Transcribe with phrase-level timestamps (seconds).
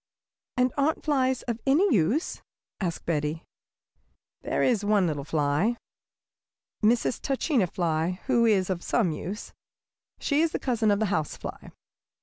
[0.57, 2.41] "And aren't flies of any use?"
[2.79, 3.43] asked Betty.
[4.41, 5.77] "There is one little fly,
[6.83, 7.21] Mrs.
[7.21, 9.53] Tachina Fly, who is of some use.
[10.17, 11.69] She is a cousin of the house fly.